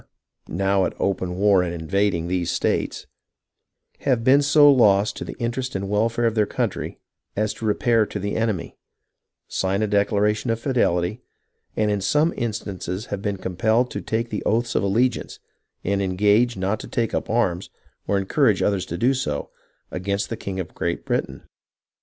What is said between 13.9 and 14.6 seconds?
to take the